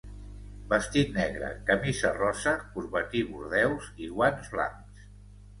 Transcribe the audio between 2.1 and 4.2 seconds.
rosa, corbatí bordeus i